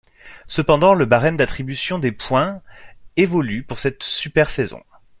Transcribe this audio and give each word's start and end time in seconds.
Cependant, 0.47 0.95
le 0.95 1.05
barème 1.05 1.37
d'attribution 1.37 1.99
des 1.99 2.11
points 2.11 2.53
de 2.53 2.59
points 2.59 2.61
évolue 3.17 3.61
pour 3.61 3.77
cette 3.77 4.01
super 4.01 4.49
saison. 4.49 4.81